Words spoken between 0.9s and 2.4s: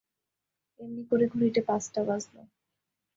করে ঘড়িতে পাঁচটা বাজল।